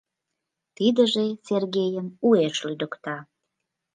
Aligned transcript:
Тидыже 0.75 1.25
Сергейым 1.45 2.07
уэш 2.25 2.57
лӱдыкта. 2.67 3.17